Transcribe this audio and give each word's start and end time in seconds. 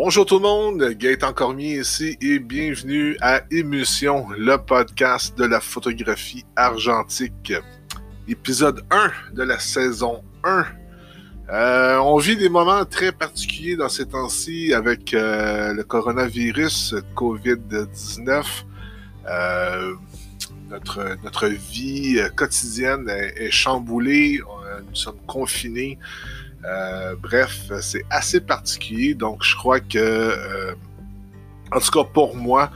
Bonjour 0.00 0.24
tout 0.24 0.36
le 0.36 0.42
monde, 0.42 0.90
Gaëtan 0.92 1.32
Cormier 1.32 1.80
ici 1.80 2.16
et 2.20 2.38
bienvenue 2.38 3.16
à 3.20 3.42
Émulsion, 3.50 4.28
le 4.38 4.56
podcast 4.56 5.36
de 5.36 5.44
la 5.44 5.60
photographie 5.60 6.44
argentique. 6.54 7.52
Épisode 8.28 8.84
1 8.92 9.34
de 9.34 9.42
la 9.42 9.58
saison 9.58 10.22
1. 10.44 10.66
Euh, 11.50 11.96
on 11.96 12.16
vit 12.16 12.36
des 12.36 12.48
moments 12.48 12.84
très 12.84 13.10
particuliers 13.10 13.74
dans 13.74 13.88
ces 13.88 14.06
temps-ci 14.06 14.72
avec 14.72 15.14
euh, 15.14 15.74
le 15.74 15.82
coronavirus, 15.82 16.94
COVID-19. 17.16 18.44
Euh, 19.26 19.94
notre, 20.70 21.48
vie 21.48 22.20
quotidienne 22.36 23.08
est 23.08 23.50
chamboulée, 23.50 24.40
nous 24.88 24.94
sommes 24.94 25.18
confinés. 25.26 25.98
Euh, 26.64 27.14
bref, 27.16 27.70
c'est 27.80 28.04
assez 28.10 28.40
particulier, 28.40 29.14
donc 29.14 29.42
je 29.42 29.56
crois 29.56 29.80
que, 29.80 29.98
euh, 29.98 30.74
en 31.72 31.80
tout 31.80 31.90
cas 31.90 32.04
pour 32.04 32.36
moi, 32.36 32.70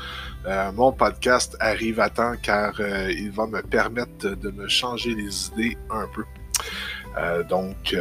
euh, 0.46 0.70
mon 0.72 0.92
podcast 0.92 1.56
arrive 1.60 2.00
à 2.00 2.10
temps 2.10 2.34
car 2.42 2.80
il 3.10 3.30
va 3.30 3.46
me 3.46 3.60
permettre 3.62 4.28
de 4.28 4.50
me 4.50 4.68
changer 4.68 5.14
les 5.14 5.48
idées 5.48 5.76
un 5.90 6.06
peu. 6.14 6.24
donc 7.48 7.94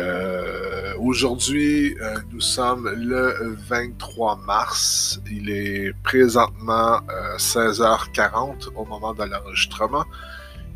aujourd'hui, 0.99 1.95
nous 2.31 2.41
sommes 2.41 2.89
le 2.95 3.55
23 3.67 4.37
mars. 4.37 5.19
Il 5.29 5.49
est 5.49 5.93
présentement 6.03 7.01
16h40 7.37 8.69
au 8.75 8.85
moment 8.85 9.13
de 9.13 9.23
l'enregistrement. 9.23 10.05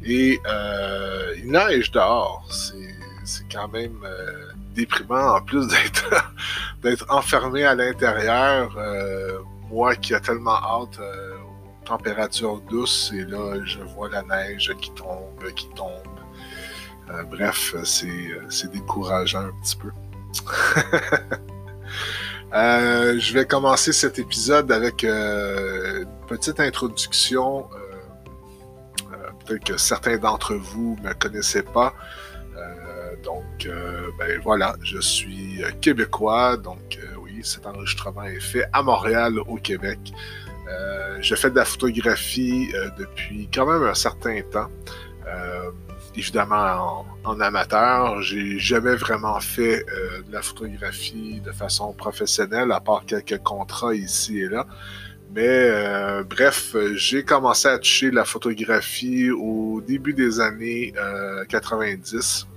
Et 0.04 0.40
il 1.38 1.52
neige 1.52 1.92
dehors. 1.92 2.46
C'est 3.24 3.46
quand 3.52 3.70
même 3.70 3.98
déprimant 4.76 5.38
en 5.38 5.42
plus 5.42 5.68
d'être 6.84 7.06
enfermé 7.10 7.64
à 7.64 7.74
l'intérieur. 7.74 8.76
Euh, 8.78 9.40
moi 9.72 9.96
qui 9.96 10.14
a 10.14 10.20
tellement 10.20 10.58
hâte 10.58 11.00
euh, 11.00 11.34
aux 11.38 11.86
températures 11.86 12.62
douces, 12.70 13.12
et 13.16 13.26
là, 13.26 13.56
je 13.66 13.80
vois 13.80 14.10
la 14.10 14.22
neige 14.22 14.72
qui 14.80 14.92
tombe, 14.92 15.44
qui 15.56 15.68
tombe. 15.70 15.90
Euh, 17.10 17.24
bref, 17.24 17.76
c'est 17.84 18.72
décourageant 18.72 19.42
un 19.42 19.54
petit 19.62 19.78
peu. 19.78 19.92
je 22.54 23.34
vais 23.34 23.46
commencer 23.46 23.92
cet 23.94 24.20
épisode 24.20 24.72
avec 24.72 25.04
une 25.04 26.06
petite 26.28 26.60
introduction. 26.60 27.68
Peut-être 29.46 29.64
que 29.64 29.78
certains 29.78 30.18
d'entre 30.18 30.56
vous 30.56 30.98
ne 31.04 31.10
me 31.10 31.14
connaissaient 31.14 31.62
pas. 31.64 31.94
Donc, 33.26 33.66
euh, 33.66 34.12
ben 34.20 34.40
voilà, 34.44 34.76
je 34.84 35.00
suis 35.00 35.64
euh, 35.64 35.72
québécois, 35.82 36.58
donc 36.58 37.00
euh, 37.02 37.16
oui, 37.20 37.40
cet 37.44 37.66
enregistrement 37.66 38.24
est 38.24 38.40
fait 38.40 38.66
à 38.72 38.84
Montréal, 38.84 39.40
au 39.48 39.56
Québec. 39.56 40.00
je 41.22 41.36
fais 41.36 41.50
de 41.50 41.56
la 41.56 41.66
photographie 41.66 42.72
depuis 42.98 43.50
quand 43.54 43.66
même 43.66 43.84
un 43.84 43.94
certain 43.94 44.42
temps. 44.52 44.70
évidemment 46.16 47.06
en, 47.24 47.40
amateur, 47.40 48.22
j'ai 48.22 48.60
jamais 48.60 48.96
vraiment 48.96 49.40
fait 49.40 49.86
de 50.28 50.32
la 50.32 50.42
photographie 50.42 51.42
de 51.42 51.52
façon 51.52 51.94
professionnelle, 51.94 52.72
à 52.72 52.80
part 52.80 53.06
quelques 53.06 53.42
contrats 53.44 53.96
ici 53.96 54.40
et 54.40 54.50
là. 54.50 54.66
Mais 55.36 55.58
bref, 56.24 56.76
j'ai 56.96 57.24
commencé 57.24 57.68
à 57.68 57.78
toucher 57.78 58.12
la 58.12 58.26
photographie 58.26 59.30
au 59.32 59.82
début 59.82 60.14
des 60.14 60.40
années 60.40 60.94
90. 61.50 62.48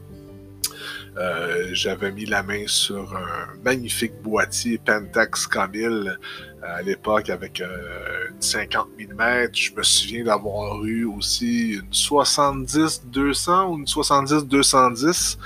Euh, 1.19 1.71
j'avais 1.73 2.13
mis 2.13 2.27
la 2.27 2.45
main 2.45 2.65
sur 2.67 3.17
un 3.17 3.49
magnifique 3.65 4.15
boîtier 4.23 4.79
Pentax 4.79 5.49
K1000 5.49 5.83
euh, 5.83 6.17
à 6.63 6.81
l'époque 6.83 7.29
avec 7.29 7.61
euh, 7.61 8.29
une 8.31 8.41
50 8.41 8.89
mm. 8.97 9.49
Je 9.53 9.75
me 9.75 9.83
souviens 9.83 10.25
d'avoir 10.25 10.85
eu 10.85 11.05
aussi 11.05 11.73
une 11.73 11.91
70-200 11.91 13.69
ou 13.69 13.79
une 13.79 13.85
70-210 13.85 15.39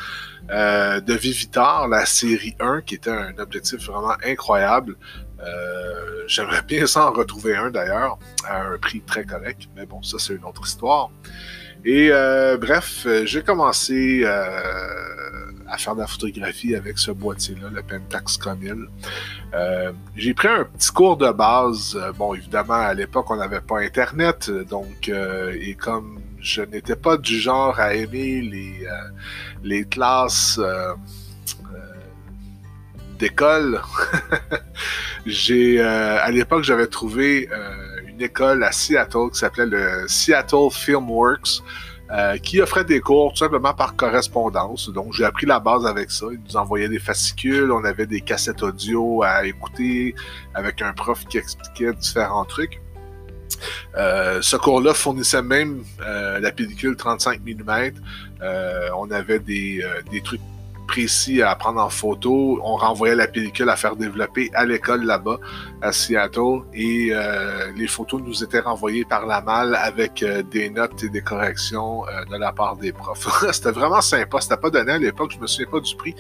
de 0.50 1.15
Vivitar, 1.15 1.88
la 1.88 2.05
série 2.05 2.55
1, 2.61 2.82
qui 2.82 2.97
était 2.97 3.11
un 3.11 3.38
objectif 3.38 3.87
vraiment 3.87 4.16
incroyable. 4.25 4.97
J'aimerais 6.27 6.62
bien 6.62 6.87
s'en 6.87 7.11
retrouver 7.12 7.56
un 7.56 7.71
d'ailleurs, 7.71 8.19
à 8.47 8.62
un 8.62 8.78
prix 8.78 9.00
très 9.00 9.25
correct, 9.25 9.69
mais 9.75 9.87
bon, 9.87 10.03
ça 10.03 10.19
c'est 10.19 10.34
une 10.34 10.44
autre 10.44 10.66
histoire. 10.66 11.11
Et 11.84 12.10
bref, 12.59 13.06
j'ai 13.25 13.43
commencé 13.43 14.25
à 15.72 15.78
faire 15.78 15.94
de 15.94 16.00
la 16.00 16.06
photographie 16.06 16.76
avec 16.76 16.98
ce 16.98 17.10
boîtier-là, 17.10 17.70
le 17.72 17.82
Pentax 17.82 18.37
Comil. 18.37 18.88
Euh, 19.54 19.91
j'ai 20.15 20.34
pris 20.34 20.48
un 20.48 20.65
petit 20.65 20.91
cours 20.91 21.16
de 21.16 21.31
base. 21.31 21.97
Euh, 21.97 22.12
bon, 22.12 22.34
évidemment, 22.34 22.75
à 22.75 22.93
l'époque, 22.93 23.31
on 23.31 23.37
n'avait 23.37 23.62
pas 23.62 23.81
Internet, 23.81 24.50
donc, 24.50 25.09
euh, 25.09 25.56
et 25.59 25.75
comme 25.75 26.20
je 26.41 26.60
n'étais 26.60 26.94
pas 26.94 27.16
du 27.16 27.38
genre 27.38 27.81
à 27.81 27.94
aimer 27.94 28.43
les, 28.43 28.87
les 29.62 29.84
classes 29.84 30.60
d'école, 33.19 33.81
j'ai, 35.26 35.81
à 35.81 36.31
l'époque, 36.31 36.64
j'avais 36.64 36.88
trouvé 36.88 37.49
une 38.12 38.23
école 38.23 38.65
à 38.65 38.73
Seattle 38.73 39.31
qui 39.33 39.39
s'appelait 39.39 39.67
le 39.67 40.06
Seattle 40.09 40.71
Filmworks. 40.71 41.62
Euh, 42.11 42.37
qui 42.37 42.61
offrait 42.61 42.84
des 42.84 43.00
cours 43.00 43.33
tout 43.33 43.39
simplement 43.39 43.73
par 43.73 43.97
correspondance. 43.97 44.91
Donc, 44.91 45.15
j'ai 45.15 45.25
appris 45.25 45.47
la 45.47 45.59
base 45.59 45.87
avec 45.87 46.11
ça. 46.11 46.27
Ils 46.31 46.41
nous 46.47 46.56
envoyaient 46.59 46.91
des 46.91 46.99
fascicules, 46.99 47.73
on 47.73 47.84
avait 47.84 48.05
des 48.05 48.21
cassettes 48.21 48.62
audio 48.62 49.23
à 49.23 49.47
écouter 49.47 50.15
avec 50.53 50.83
un 50.83 50.93
prof 50.93 51.25
qui 51.25 51.39
expliquait 51.39 51.95
différents 51.95 52.45
trucs. 52.45 52.83
Euh, 53.97 54.43
ce 54.43 54.56
cours-là 54.56 54.93
fournissait 54.93 55.41
même 55.41 55.84
euh, 56.03 56.39
la 56.39 56.53
pellicule 56.53 56.97
35 56.97 57.41
mm. 57.47 57.93
on 58.94 59.11
avait 59.11 59.39
des, 59.39 59.83
des 60.11 60.21
trucs 60.21 60.43
précis 60.87 61.43
à 61.43 61.54
prendre 61.54 61.81
en 61.81 61.88
photo. 61.88 62.60
On 62.62 62.76
renvoyait 62.76 63.15
la 63.15 63.26
pellicule 63.26 63.69
à 63.69 63.76
faire 63.76 63.97
développer 63.97 64.50
à 64.54 64.65
l'école 64.65 65.04
là-bas, 65.04 65.38
à 65.81 65.93
Seattle, 65.93 66.62
et 66.75 67.09
euh, 67.12 67.72
les 67.76 67.87
photos 67.87 68.20
nous 68.22 68.43
étaient 68.43 68.60
renvoyées 68.60 69.04
par 69.04 69.26
la 69.26 69.41
malle 69.41 69.75
avec 69.75 70.22
euh, 70.22 70.43
des 70.43 70.70
notes 70.70 71.03
et 71.03 71.09
des 71.09 71.22
corrections 71.22 72.06
euh, 72.09 72.25
de 72.26 72.37
la 72.37 72.53
part 72.53 72.76
des 72.76 72.93
profs. 72.93 73.28
c'était 73.53 73.70
vraiment 73.70 74.00
sympa. 74.00 74.41
C'était 74.41 74.56
pas 74.56 74.70
donné 74.70 74.93
à 74.93 74.98
l'époque, 74.98 75.32
je 75.34 75.38
me 75.38 75.47
souviens 75.47 75.70
pas 75.70 75.81
du 75.81 75.97
prix, 75.97 76.15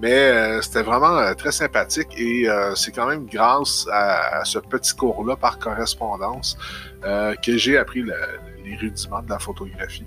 mais 0.00 0.60
c'était 0.62 0.82
vraiment 0.82 1.34
très 1.34 1.52
sympathique 1.52 2.08
et 2.18 2.46
c'est 2.74 2.92
quand 2.92 3.06
même 3.06 3.26
grâce 3.26 3.86
à, 3.90 4.44
ce 4.44 4.58
petit 4.58 4.94
cours-là 4.94 5.36
par 5.36 5.58
correspondance 5.58 6.56
que 7.02 7.56
j'ai 7.56 7.78
appris 7.78 8.02
les 8.02 8.76
rudiments 8.76 9.22
de 9.22 9.30
la 9.30 9.38
photographie. 9.38 10.04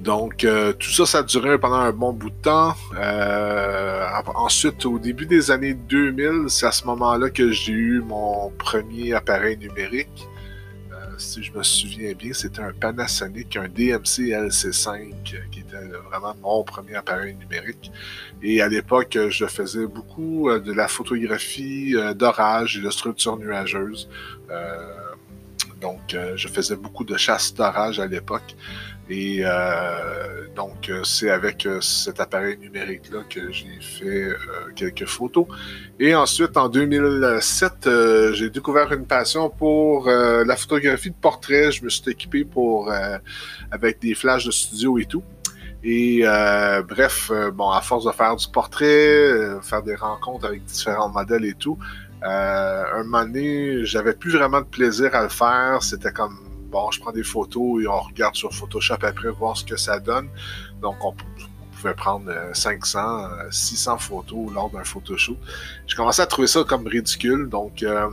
Donc, 0.00 0.44
euh, 0.44 0.72
tout 0.72 0.90
ça, 0.90 1.06
ça 1.06 1.18
a 1.18 1.22
duré 1.24 1.58
pendant 1.58 1.76
un 1.76 1.92
bon 1.92 2.12
bout 2.12 2.30
de 2.30 2.42
temps. 2.42 2.74
Euh, 2.96 4.06
ensuite, 4.34 4.86
au 4.86 4.98
début 4.98 5.26
des 5.26 5.50
années 5.50 5.74
2000, 5.74 6.44
c'est 6.48 6.66
à 6.66 6.72
ce 6.72 6.86
moment-là 6.86 7.30
que 7.30 7.50
j'ai 7.50 7.72
eu 7.72 8.00
mon 8.00 8.50
premier 8.58 9.12
appareil 9.14 9.58
numérique. 9.58 10.28
Euh, 10.92 10.96
si 11.18 11.42
je 11.42 11.52
me 11.52 11.64
souviens 11.64 12.12
bien, 12.12 12.32
c'était 12.32 12.60
un 12.60 12.72
Panasonic, 12.72 13.56
un 13.56 13.66
DMC 13.68 14.30
LC5, 14.30 15.14
qui 15.50 15.60
était 15.60 15.76
vraiment 16.08 16.36
mon 16.42 16.62
premier 16.62 16.94
appareil 16.94 17.34
numérique. 17.34 17.90
Et 18.40 18.62
à 18.62 18.68
l'époque, 18.68 19.18
je 19.28 19.46
faisais 19.46 19.86
beaucoup 19.88 20.48
de 20.48 20.72
la 20.72 20.86
photographie 20.86 21.96
d'orage 22.14 22.78
et 22.78 22.82
de 22.82 22.90
structures 22.90 23.36
nuageuses. 23.36 24.08
Donc, 25.80 26.16
je 26.36 26.48
faisais 26.48 26.76
beaucoup 26.76 27.04
de 27.04 27.16
chasse 27.16 27.54
d'orage 27.54 28.00
à 28.00 28.06
l'époque. 28.06 28.56
Et 29.10 29.38
euh, 29.40 30.46
donc, 30.54 30.90
euh, 30.90 31.02
c'est 31.02 31.30
avec 31.30 31.64
euh, 31.64 31.80
cet 31.80 32.20
appareil 32.20 32.58
numérique-là 32.58 33.20
que 33.28 33.50
j'ai 33.50 33.80
fait 33.80 34.28
quelques 34.76 35.06
photos. 35.06 35.46
Et 35.98 36.14
ensuite, 36.14 36.56
en 36.56 36.68
2007, 36.68 37.88
j'ai 38.34 38.50
découvert 38.50 38.92
une 38.92 39.06
passion 39.06 39.48
pour 39.48 40.08
la 40.08 40.56
photographie 40.56 41.10
de 41.10 41.16
portrait. 41.16 41.72
Je 41.72 41.84
me 41.84 41.88
suis 41.88 42.10
équipé 42.10 42.44
pour 42.44 42.92
avec 43.70 44.00
des 44.00 44.14
flashs 44.14 44.44
de 44.44 44.50
studio 44.50 44.98
et 44.98 45.06
tout. 45.06 45.22
Et 45.82 46.22
bref, 46.88 47.32
bon, 47.54 47.70
à 47.70 47.80
force 47.80 48.04
de 48.04 48.12
faire 48.12 48.36
du 48.36 48.46
portrait, 48.48 49.58
faire 49.62 49.82
des 49.82 49.96
rencontres 49.96 50.46
avec 50.46 50.64
différents 50.64 51.08
modèles 51.08 51.44
et 51.46 51.54
tout, 51.54 51.78
un 52.22 53.04
moment 53.04 53.24
donné, 53.24 53.84
j'avais 53.84 54.14
plus 54.14 54.32
vraiment 54.32 54.60
de 54.60 54.66
plaisir 54.66 55.14
à 55.14 55.22
le 55.22 55.28
faire. 55.28 55.82
C'était 55.82 56.12
comme 56.12 56.38
bon, 56.70 56.90
je 56.90 57.00
prends 57.00 57.12
des 57.12 57.22
photos 57.22 57.82
et 57.82 57.88
on 57.88 58.00
regarde 58.00 58.34
sur 58.34 58.52
Photoshop 58.52 58.98
après 59.02 59.30
voir 59.30 59.56
ce 59.56 59.64
que 59.64 59.76
ça 59.76 59.98
donne. 59.98 60.28
Donc, 60.80 61.04
on, 61.04 61.14
pouvait 61.80 61.94
prendre 61.94 62.32
500, 62.54 62.98
euh, 62.98 63.50
600 63.50 63.94
euh, 63.94 63.98
photos 63.98 64.52
lors 64.52 64.68
d'un 64.70 64.82
photoshoot. 64.82 65.38
J'ai 65.86 65.96
commencé 65.96 66.20
à 66.20 66.26
trouver 66.26 66.48
ça 66.48 66.64
comme 66.64 66.86
ridicule. 66.86 67.48
Donc, 67.48 67.82
euh, 67.82 68.10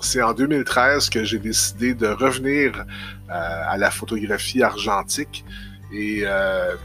c'est 0.00 0.20
en 0.20 0.32
2013 0.32 1.10
que 1.10 1.22
j'ai 1.22 1.38
décidé 1.38 1.94
de 1.94 2.08
revenir 2.08 2.84
à 3.28 3.76
la 3.78 3.90
photographie 3.90 4.62
argentique. 4.62 5.44
Et 5.92 6.24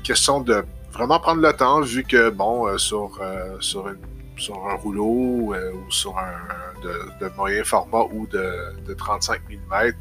question 0.04 0.42
de 0.42 0.63
vraiment 0.92 1.19
prendre 1.19 1.42
le 1.42 1.54
temps, 1.54 1.81
vu 1.81 2.04
que, 2.04 2.30
bon, 2.30 2.77
sur, 2.77 3.19
sur 3.62 3.88
une 3.88 3.98
sur 4.39 4.68
un 4.68 4.75
rouleau 4.75 5.53
ou 5.53 5.91
sur 5.91 6.18
un 6.18 6.39
de, 6.83 7.30
moyen 7.36 7.63
format 7.63 8.03
ou 8.12 8.27
de, 8.27 8.94
35 8.97 9.41
mm. 9.50 9.91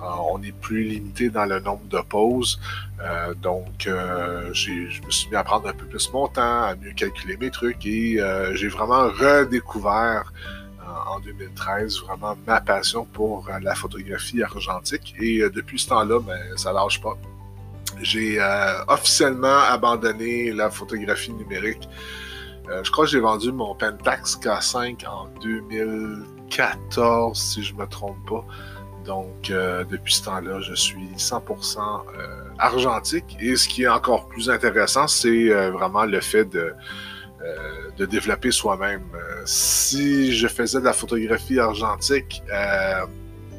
on 0.00 0.42
est 0.42 0.52
plus 0.52 0.84
limité 0.84 1.30
dans 1.30 1.46
le 1.46 1.60
nombre 1.60 1.86
de 1.88 2.00
poses. 2.00 2.60
donc, 3.42 3.66
je 3.86 5.00
me 5.04 5.10
suis 5.10 5.30
mis 5.30 5.36
à 5.36 5.44
prendre 5.44 5.68
un 5.68 5.72
peu 5.72 5.86
plus 5.86 6.12
mon 6.12 6.28
temps, 6.28 6.62
à 6.62 6.74
mieux 6.74 6.92
calculer 6.92 7.36
mes 7.36 7.50
trucs 7.50 7.84
et 7.86 8.20
j'ai 8.54 8.68
vraiment 8.68 9.08
redécouvert 9.08 10.32
en 11.08 11.20
2013 11.20 12.00
vraiment 12.00 12.36
ma 12.46 12.60
passion 12.60 13.04
pour 13.04 13.48
la 13.62 13.74
photographie 13.74 14.42
argentique. 14.42 15.14
Et 15.20 15.40
depuis 15.50 15.78
ce 15.78 15.88
temps-là, 15.88 16.20
ben, 16.20 16.56
ça 16.56 16.72
lâche 16.72 17.00
pas. 17.00 17.16
J'ai 18.02 18.40
euh, 18.40 18.84
officiellement 18.88 19.58
abandonné 19.58 20.52
la 20.52 20.70
photographie 20.70 21.32
numérique. 21.32 21.88
Euh, 22.68 22.82
je 22.82 22.90
crois 22.90 23.04
que 23.04 23.10
j'ai 23.10 23.20
vendu 23.20 23.52
mon 23.52 23.74
Pentax 23.74 24.36
K5 24.36 25.06
en 25.06 25.28
2014, 25.42 27.38
si 27.38 27.62
je 27.62 27.74
ne 27.74 27.80
me 27.80 27.86
trompe 27.86 28.16
pas. 28.28 28.44
Donc, 29.04 29.50
euh, 29.50 29.84
depuis 29.84 30.14
ce 30.14 30.24
temps-là, 30.24 30.60
je 30.60 30.74
suis 30.74 31.08
100% 31.16 31.78
argentique. 32.58 33.36
Et 33.40 33.54
ce 33.56 33.68
qui 33.68 33.84
est 33.84 33.88
encore 33.88 34.26
plus 34.26 34.50
intéressant, 34.50 35.06
c'est 35.06 35.48
vraiment 35.70 36.04
le 36.04 36.20
fait 36.20 36.44
de, 36.46 36.74
de 37.96 38.04
développer 38.06 38.50
soi-même. 38.50 39.04
si 39.44 40.34
je 40.34 40.48
faisais 40.48 40.80
de 40.80 40.84
la 40.84 40.92
photographie 40.92 41.60
argentique 41.60 42.42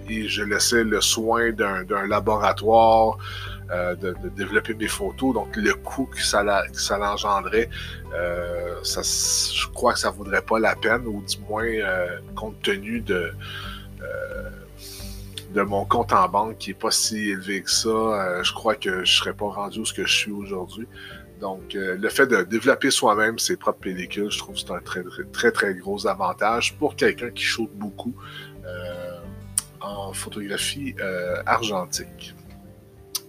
et 0.09 0.27
je 0.27 0.43
laissais 0.43 0.83
le 0.83 0.99
soin 1.01 1.51
d'un 1.51 2.07
laboratoire, 2.07 3.17
euh, 3.69 3.95
de, 3.95 4.15
développer 4.29 4.73
mes 4.75 4.87
photos. 4.87 5.33
Donc, 5.33 5.53
le 5.57 5.73
coût 5.73 6.05
que 6.05 6.21
ça, 6.21 6.63
ça 6.71 6.97
l'engendrait, 6.97 7.69
euh, 8.13 8.75
ça, 8.81 9.01
je 9.01 9.67
crois 9.67 9.91
que 9.91 9.99
ça 9.99 10.09
vaudrait 10.09 10.41
pas 10.41 10.57
la 10.57 10.73
peine, 10.73 11.05
ou 11.05 11.21
du 11.21 11.37
moins, 11.49 11.65
euh, 11.65 12.19
compte 12.33 12.61
tenu 12.61 13.01
de, 13.01 13.33
de 15.53 15.61
mon 15.63 15.83
compte 15.83 16.13
en 16.13 16.29
banque 16.29 16.57
qui 16.59 16.71
est 16.71 16.79
pas 16.79 16.91
si 16.91 17.29
élevé 17.29 17.61
que 17.61 17.69
ça, 17.69 18.41
je 18.41 18.53
crois 18.53 18.75
que 18.75 19.03
je 19.03 19.13
serais 19.17 19.33
pas 19.33 19.49
rendu 19.49 19.79
où 19.79 19.85
ce 19.85 19.93
que 19.93 20.05
je 20.05 20.15
suis 20.15 20.31
aujourd'hui. 20.31 20.87
Donc, 21.41 21.73
le 21.73 22.09
fait 22.09 22.27
de 22.27 22.43
développer 22.43 22.89
soi-même 22.89 23.37
ses 23.37 23.57
propres 23.57 23.79
pellicules, 23.79 24.31
je 24.31 24.37
trouve 24.37 24.55
que 24.55 24.61
c'est 24.61 24.71
un 24.71 24.79
très, 24.79 25.03
très, 25.33 25.51
très 25.51 25.73
gros 25.73 26.07
avantage 26.07 26.77
pour 26.77 26.95
quelqu'un 26.95 27.31
qui 27.31 27.43
shoot 27.43 27.69
beaucoup 27.73 28.15
en 29.81 30.13
photographie 30.13 30.95
argentique. 31.45 32.33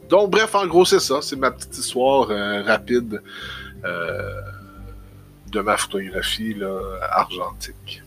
Donc, 0.08 0.30
bref, 0.30 0.54
en 0.54 0.66
gros, 0.66 0.84
c'est 0.84 1.00
ça. 1.00 1.20
C'est 1.20 1.36
ma 1.36 1.50
petite 1.50 1.76
histoire 1.76 2.30
euh, 2.30 2.62
rapide 2.62 3.22
euh, 3.84 4.40
de 5.52 5.60
ma 5.60 5.76
photographie 5.76 6.56
argentique. 7.10 8.02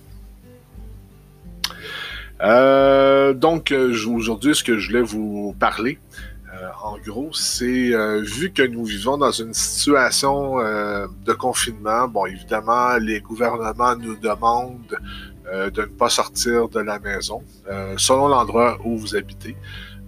Euh, 2.42 3.34
donc, 3.34 3.72
aujourd'hui, 3.72 4.56
ce 4.56 4.64
que 4.64 4.78
je 4.80 4.88
voulais 4.88 5.04
vous 5.04 5.56
parler, 5.60 6.00
en 6.84 6.98
gros, 6.98 7.32
c'est 7.34 7.92
vu 8.22 8.52
que 8.52 8.62
nous 8.62 8.86
vivons 8.86 9.18
dans 9.18 9.32
une 9.32 9.54
situation 9.54 10.58
de 10.58 11.34
confinement, 11.34 12.08
bon, 12.08 12.26
évidemment, 12.26 12.98
les 12.98 13.20
gouvernements 13.20 13.96
nous 13.96 14.16
demandent 14.16 15.00
de 15.52 15.82
ne 15.82 15.86
pas 15.86 16.10
sortir 16.10 16.70
de 16.70 16.80
la 16.80 17.00
maison, 17.00 17.44
selon 17.98 18.28
l'endroit 18.28 18.78
où 18.84 18.98
vous 18.98 19.16
habitez. 19.16 19.56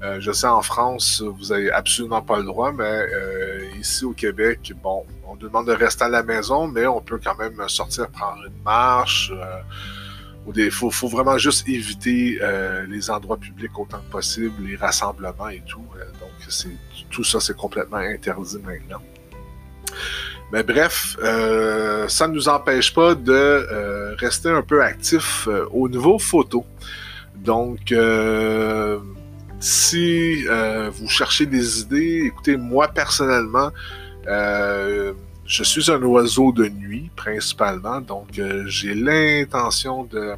Euh, 0.03 0.19
je 0.19 0.33
sais 0.33 0.47
en 0.47 0.61
France, 0.61 1.21
vous 1.21 1.53
n'avez 1.53 1.71
absolument 1.71 2.21
pas 2.21 2.37
le 2.37 2.43
droit, 2.43 2.73
mais 2.73 2.83
euh, 2.83 3.65
ici 3.79 4.03
au 4.03 4.11
Québec, 4.11 4.73
bon, 4.83 5.05
on 5.25 5.35
demande 5.35 5.67
de 5.67 5.71
rester 5.71 6.03
à 6.03 6.09
la 6.09 6.23
maison, 6.23 6.67
mais 6.67 6.85
on 6.85 6.99
peut 6.99 7.19
quand 7.23 7.37
même 7.37 7.57
sortir 7.69 8.09
prendre 8.09 8.43
une 8.45 8.63
marche. 8.65 9.31
Il 10.45 10.61
euh, 10.61 10.69
faut, 10.71 11.07
vraiment 11.07 11.37
juste 11.37 11.69
éviter 11.69 12.37
les 12.89 13.09
endroits 13.09 13.37
publics 13.37 13.79
autant 13.79 13.99
que 13.99 14.11
possible, 14.11 14.63
les 14.65 14.75
rassemblements 14.75 15.49
et 15.49 15.63
tout. 15.65 15.85
donc, 16.19 16.31
tout 17.09 17.23
ça, 17.23 17.39
c'est 17.39 17.55
complètement 17.55 17.97
interdit 17.97 18.57
maintenant. 18.57 19.01
Mais 20.51 20.63
bref, 20.63 21.15
ça 22.09 22.27
ne 22.27 22.33
nous 22.33 22.49
empêche 22.49 22.93
pas 22.93 23.15
de 23.15 24.15
rester 24.19 24.49
un 24.49 24.63
peu 24.63 24.83
actif 24.83 25.47
au 25.71 25.87
niveau 25.87 26.19
photo. 26.19 26.65
Donc, 27.35 27.93
si 29.63 30.45
euh, 30.49 30.89
vous 30.93 31.07
cherchez 31.07 31.45
des 31.45 31.79
idées, 31.79 32.23
écoutez, 32.25 32.57
moi 32.57 32.89
personnellement, 32.89 33.71
euh, 34.27 35.13
je 35.45 35.63
suis 35.63 35.89
un 35.89 36.01
oiseau 36.03 36.51
de 36.51 36.67
nuit 36.67 37.09
principalement, 37.15 38.01
donc 38.01 38.37
euh, 38.37 38.65
j'ai 38.67 38.93
l'intention 38.93 40.03
de, 40.03 40.33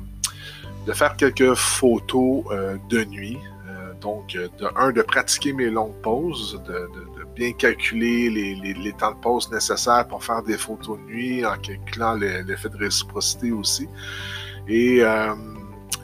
de, 0.85 0.93
faire 0.93 1.15
quelques 1.15 1.55
photos 1.55 2.43
de 2.89 3.03
nuit. 3.05 3.39
donc, 3.99 4.33
de 4.33 4.67
un, 4.75 4.91
de 4.91 5.01
pratiquer 5.01 5.53
mes 5.53 5.71
longues 5.71 5.99
pauses, 6.03 6.61
de, 6.67 6.73
de, 6.73 7.25
bien 7.35 7.51
calculer 7.53 8.29
les, 8.29 8.53
les, 8.55 8.73
les, 8.75 8.93
temps 8.93 9.11
de 9.11 9.21
pause 9.21 9.51
nécessaires 9.51 10.07
pour 10.07 10.23
faire 10.23 10.43
des 10.43 10.57
photos 10.57 10.99
de 10.99 11.03
nuit, 11.11 11.43
en 11.43 11.57
calculant 11.57 12.13
l'effet 12.13 12.69
de 12.69 12.77
réciprocité 12.77 13.51
aussi. 13.51 13.87
Et 14.67 15.01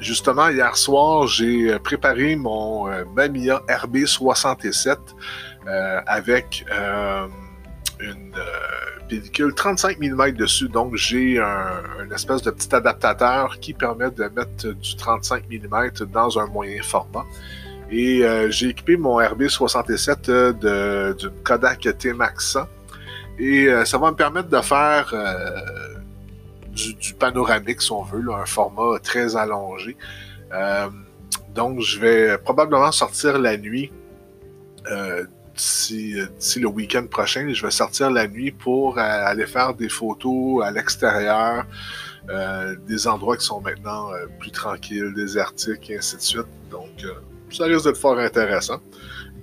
Justement, 0.01 0.49
hier 0.49 0.75
soir, 0.77 1.27
j'ai 1.27 1.71
euh, 1.71 1.77
préparé 1.77 2.35
mon 2.35 2.89
euh, 2.89 3.03
Mamiya 3.15 3.61
RB67 3.67 4.97
euh, 5.67 6.01
avec 6.07 6.65
une 7.99 8.33
pellicule 9.07 9.53
35 9.53 9.99
mm 9.99 10.31
dessus. 10.31 10.69
Donc, 10.69 10.95
j'ai 10.95 11.39
un, 11.39 12.09
espèce 12.15 12.41
de 12.41 12.49
petit 12.49 12.73
adaptateur 12.73 13.59
qui 13.59 13.73
permet 13.73 14.09
de 14.09 14.23
mettre 14.23 14.73
du 14.73 14.95
35 14.95 15.43
mm 15.47 16.05
dans 16.11 16.39
un 16.39 16.47
moyen 16.47 16.81
format. 16.81 17.25
Et 17.91 18.23
j'ai 18.49 18.69
équipé 18.69 18.97
mon 18.97 19.19
RB67 19.19 21.13
d'une 21.13 21.43
Kodak 21.43 21.87
T-Max 21.99 22.53
100. 22.53 22.61
Et 23.37 23.69
ça 23.85 23.97
va 23.99 24.11
me 24.11 24.15
permettre 24.15 24.49
de 24.49 24.61
faire 24.61 25.13
du, 26.89 27.13
panoramique, 27.13 27.81
si 27.81 27.91
on 27.91 28.03
veut, 28.03 28.23
un 28.33 28.45
format 28.45 28.99
très 28.99 29.35
allongé. 29.35 29.97
Euh, 30.53 30.89
donc, 31.53 31.79
je 31.81 31.99
vais 31.99 32.37
probablement 32.37 32.91
sortir 32.91 33.39
la 33.39 33.57
nuit. 33.57 33.91
Euh, 34.91 35.25
d'ici 35.55 36.15
le 36.59 36.67
week-end 36.67 37.05
prochain, 37.07 37.51
je 37.53 37.61
vais 37.63 37.71
sortir 37.71 38.09
la 38.09 38.27
nuit 38.27 38.51
pour 38.51 38.97
euh, 38.97 39.01
aller 39.01 39.45
faire 39.45 39.73
des 39.73 39.89
photos 39.89 40.63
à 40.63 40.71
l'extérieur, 40.71 41.65
des 42.87 43.07
endroits 43.07 43.35
qui 43.35 43.45
sont 43.45 43.61
maintenant 43.61 44.09
plus 44.39 44.51
tranquilles, 44.51 45.13
désertiques 45.13 45.89
et 45.89 45.97
ainsi 45.97 46.15
de 46.15 46.21
suite. 46.21 46.47
Donc, 46.69 47.05
ça 47.51 47.65
risque 47.65 47.83
d'être 47.83 47.97
fort 47.97 48.17
intéressant. 48.17 48.79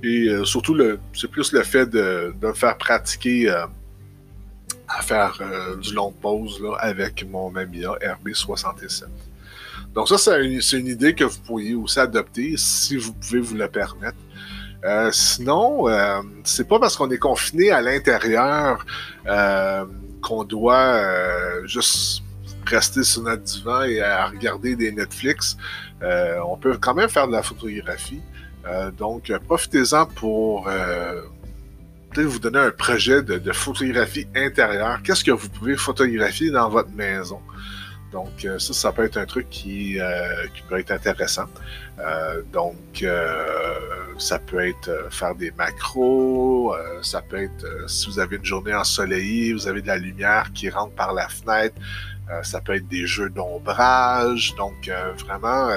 Et 0.02 0.28
surtout, 0.44 0.76
c'est 1.12 1.30
plus 1.30 1.52
le 1.52 1.62
fait 1.62 1.86
de, 1.86 2.34
de 2.40 2.46
me 2.46 2.52
faire 2.54 2.78
pratiquer 2.78 3.52
à 4.88 5.02
faire 5.02 5.38
euh, 5.40 5.76
du 5.76 5.94
long 5.94 6.12
pause 6.12 6.60
là, 6.62 6.76
avec 6.78 7.26
mon 7.28 7.50
Mamiya 7.50 7.92
RB67. 8.24 9.04
Donc 9.94 10.08
ça, 10.08 10.18
c'est 10.18 10.78
une, 10.78 10.86
idée 10.86 11.14
que 11.14 11.24
vous 11.24 11.40
pourriez 11.40 11.74
aussi 11.74 11.98
adopter 11.98 12.54
si 12.56 12.96
vous 12.96 13.12
pouvez 13.12 13.40
vous 13.40 13.56
le 13.56 13.68
permettre. 13.68 14.18
Euh, 14.84 15.10
sinon, 15.12 15.88
euh, 15.88 16.20
c'est 16.44 16.68
pas 16.68 16.78
parce 16.78 16.96
qu'on 16.96 17.10
est 17.10 17.18
confiné 17.18 17.70
à 17.70 17.80
l'intérieur 17.80 18.84
qu'on 20.20 20.44
doit 20.44 21.00
juste 21.64 22.22
rester 22.66 23.02
sur 23.02 23.22
notre 23.22 23.42
divan 23.42 23.82
et 23.84 24.00
à 24.00 24.26
regarder 24.26 24.76
des 24.76 24.92
Netflix. 24.92 25.56
on 26.02 26.56
peut 26.56 26.76
quand 26.78 26.94
même 26.94 27.08
faire 27.08 27.26
de 27.28 27.32
la 27.32 27.42
photographie. 27.42 28.20
donc, 28.98 29.32
profitez-en 29.46 30.06
pour 30.06 30.68
peut-être 32.10 32.26
vous 32.26 32.38
donner 32.38 32.58
un 32.58 32.70
projet 32.70 33.22
de, 33.22 33.52
photographie 33.52 34.26
intérieure. 34.34 35.00
Qu'est-ce 35.02 35.24
que 35.24 35.30
vous 35.30 35.48
pouvez 35.48 35.76
photographier 35.76 36.50
dans 36.50 36.68
votre 36.68 36.90
maison? 36.90 37.40
Donc, 38.12 38.44
euh, 38.44 38.58
ça, 38.58 38.72
ça 38.72 38.92
peut 38.92 39.04
être 39.04 39.18
un 39.18 39.26
truc 39.26 39.50
qui, 39.50 40.00
euh, 40.00 40.46
peut 40.68 40.78
être 40.78 40.90
intéressant. 40.90 41.44
Euh, 41.98 42.42
donc, 42.52 43.04
ça 44.18 44.38
peut 44.38 44.66
être 44.66 45.08
faire 45.10 45.34
des 45.34 45.50
macros, 45.52 46.74
ça 47.02 47.22
peut 47.22 47.42
être 47.44 47.88
si 47.88 48.08
vous 48.08 48.18
avez 48.18 48.36
une 48.36 48.44
journée 48.44 48.74
ensoleillée, 48.74 49.52
vous 49.52 49.68
avez 49.68 49.82
de 49.82 49.86
la 49.86 49.98
lumière 49.98 50.50
qui 50.52 50.70
rentre 50.70 50.94
par 50.94 51.12
la 51.12 51.28
fenêtre, 51.28 51.76
ça 52.42 52.60
peut 52.60 52.74
être 52.74 52.88
des 52.88 53.06
jeux 53.06 53.30
d'ombrage. 53.30 54.54
Donc, 54.56 54.90
vraiment, 55.18 55.70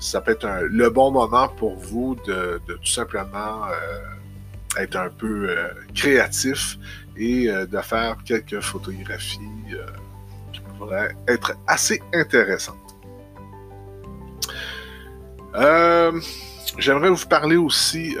ça 0.00 0.20
peut 0.20 0.32
être 0.32 0.48
le 0.62 0.90
bon 0.90 1.12
moment 1.12 1.48
pour 1.48 1.76
vous 1.76 2.16
de 2.26 2.60
tout 2.66 2.84
simplement 2.84 3.66
être 4.78 4.96
un 4.96 5.08
peu 5.08 5.48
euh, 5.48 5.68
créatif 5.94 6.78
et 7.16 7.48
euh, 7.48 7.66
de 7.66 7.80
faire 7.80 8.16
quelques 8.24 8.60
photographies 8.60 9.40
euh, 9.72 9.86
qui 10.52 10.60
pourraient 10.78 11.14
être 11.28 11.54
assez 11.66 12.02
intéressantes. 12.12 12.76
J'aimerais 16.78 17.08
vous 17.08 17.26
parler 17.26 17.56
aussi, 17.56 18.14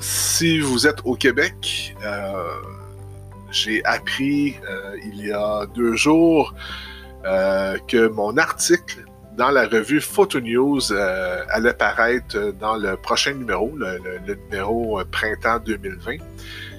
si 0.00 0.58
vous 0.58 0.88
êtes 0.88 0.98
au 1.04 1.14
Québec, 1.14 1.94
j'ai 3.52 3.84
appris 3.84 4.56
il 5.04 5.24
y 5.24 5.32
a 5.32 5.66
deux 5.66 5.94
jours 5.94 6.54
que 7.22 8.08
mon 8.08 8.36
article 8.36 9.04
dans 9.36 9.50
la 9.50 9.66
revue 9.66 10.00
Photo 10.00 10.40
News 10.40 10.92
allait 10.92 11.74
paraître 11.74 12.52
dans 12.60 12.76
le 12.76 12.96
prochain 12.96 13.32
numéro, 13.32 13.72
le, 13.76 13.98
numéro 14.50 15.00
printemps 15.10 15.58
2020. 15.64 16.16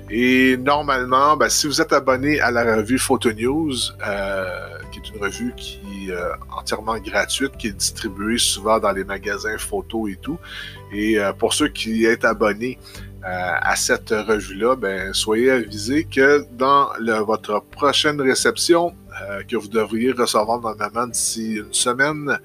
Et 0.10 0.57
normalement, 0.57 1.38
ben, 1.38 1.50
si 1.50 1.65
vous 1.65 1.81
êtes 1.81 1.93
abonné 1.93 2.39
à 2.39 2.51
la 2.51 2.75
revue 2.75 3.00
Photo 3.00 3.31
News, 3.31 3.74
euh, 4.05 4.77
qui 4.91 5.00
est 5.00 5.10
une 5.10 5.22
revue 5.22 5.53
qui 5.55 5.79
est 6.07 6.12
euh, 6.12 6.33
entièrement 6.55 6.98
gratuite, 6.98 7.57
qui 7.57 7.67
est 7.67 7.77
distribuée 7.77 8.38
souvent 8.38 8.79
dans 8.79 8.91
les 8.91 9.03
magasins 9.03 9.57
photos 9.57 10.12
et 10.12 10.17
tout. 10.17 10.38
Et 10.91 11.17
euh, 11.17 11.31
pour 11.33 11.53
ceux 11.53 11.69
qui 11.69 12.05
êtes 12.05 12.25
abonnés 12.25 12.77
à 13.25 13.77
cette 13.77 14.10
revue-là, 14.10 14.75
ben, 14.75 15.13
soyez 15.13 15.50
avisés 15.50 16.03
que 16.03 16.45
dans 16.57 16.89
votre 17.25 17.63
prochaine 17.72 18.19
réception, 18.19 18.93
que 19.48 19.56
vous 19.56 19.68
devriez 19.68 20.12
recevoir 20.12 20.60
normalement 20.60 21.08
d'ici 21.08 21.56
une 21.56 21.74
semaine, 21.74 22.39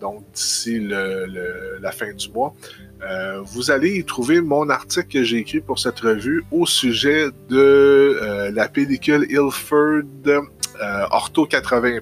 donc 0.00 0.24
d'ici 0.32 0.80
la 0.80 1.92
fin 1.92 2.12
du 2.12 2.30
mois, 2.30 2.54
euh, 3.02 3.42
vous 3.42 3.70
allez 3.70 3.98
y 3.98 4.04
trouver 4.04 4.40
mon 4.40 4.70
article 4.70 5.08
que 5.08 5.22
j'ai 5.22 5.38
écrit 5.38 5.60
pour 5.60 5.78
cette 5.78 6.00
revue 6.00 6.44
au 6.50 6.64
sujet 6.64 7.28
de 7.50 7.56
euh, 8.22 8.50
la 8.50 8.68
pellicule 8.68 9.26
Ilford 9.28 10.02
euh, 10.26 11.06
Ortho 11.10 11.46
80 11.46 11.98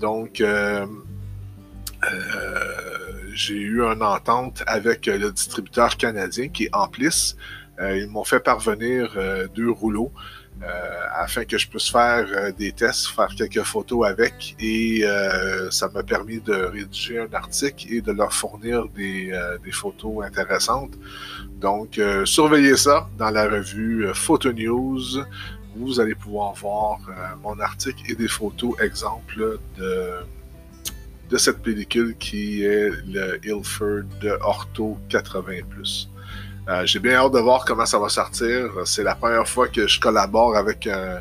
Donc, 0.00 0.42
j'ai 3.32 3.54
eu 3.54 3.80
une 3.80 4.02
entente 4.02 4.62
avec 4.66 5.06
le 5.06 5.30
distributeur 5.30 5.96
canadien 5.96 6.48
qui 6.48 6.64
est 6.64 6.74
Amplis. 6.74 7.36
ils 7.80 8.08
m'ont 8.08 8.24
fait 8.24 8.40
parvenir 8.40 9.16
deux 9.54 9.70
rouleaux. 9.70 10.12
Euh, 10.62 11.06
afin 11.14 11.46
que 11.46 11.56
je 11.56 11.66
puisse 11.66 11.90
faire 11.90 12.26
euh, 12.28 12.52
des 12.52 12.72
tests, 12.72 13.06
faire 13.06 13.34
quelques 13.34 13.62
photos 13.62 14.06
avec. 14.06 14.56
Et 14.58 15.00
euh, 15.04 15.70
ça 15.70 15.88
m'a 15.88 16.02
permis 16.02 16.38
de 16.40 16.52
rédiger 16.52 17.18
un 17.18 17.32
article 17.32 17.86
et 17.90 18.02
de 18.02 18.12
leur 18.12 18.32
fournir 18.32 18.86
des, 18.88 19.32
photos 19.72 20.24
intéressantes. 20.24 20.92
Donc, 21.60 22.00
surveillez 22.24 22.76
ça 22.76 23.08
dans 23.16 23.30
la 23.30 23.48
revue 23.48 24.08
Photo 24.14 24.52
News. 24.52 25.24
Vous 25.76 26.00
allez 26.00 26.14
pouvoir 26.14 26.54
voir 26.54 26.98
mon 27.42 27.58
article 27.60 28.02
et 28.10 28.14
des 28.14 28.28
photos 28.28 28.74
exemples 28.80 29.58
de, 29.78 30.18
de 31.30 31.36
cette 31.38 31.62
pellicule 31.62 32.16
qui 32.18 32.64
est 32.64 32.90
le 33.06 33.38
Ilford 33.44 34.04
Ortho 34.40 34.98
80+. 35.08 36.08
Euh, 36.70 36.86
j'ai 36.86 37.00
bien 37.00 37.14
hâte 37.14 37.32
de 37.32 37.40
voir 37.40 37.64
comment 37.64 37.86
ça 37.86 37.98
va 37.98 38.08
sortir. 38.08 38.70
C'est 38.84 39.02
la 39.02 39.16
première 39.16 39.48
fois 39.48 39.66
que 39.66 39.88
je 39.88 39.98
collabore 39.98 40.56
avec 40.56 40.86
euh, 40.86 41.18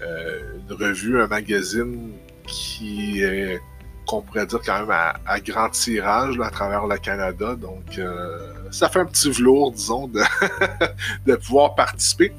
une 0.00 0.74
revue, 0.74 1.20
un 1.20 1.26
magazine 1.26 2.12
qui 2.46 3.22
est, 3.22 3.60
qu'on 4.06 4.22
pourrait 4.22 4.46
dire 4.46 4.60
quand 4.64 4.80
même 4.80 4.90
à, 4.90 5.40
grand 5.40 5.68
tirage 5.68 6.40
à 6.42 6.48
travers 6.48 6.86
le 6.86 6.96
Canada. 6.96 7.54
Donc, 7.54 7.98
euh, 7.98 8.38
ça 8.70 8.88
fait 8.88 9.00
un 9.00 9.04
petit 9.04 9.30
velours, 9.30 9.72
disons, 9.72 10.08
de, 10.08 11.34
pouvoir 11.36 11.74
participer. 11.74 12.32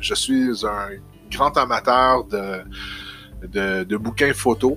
je 0.00 0.14
suis 0.14 0.66
un 0.66 0.88
grand 1.30 1.56
amateur 1.56 2.24
de, 2.24 2.62
de, 3.42 3.96
bouquins 3.96 4.32
photos. 4.32 4.76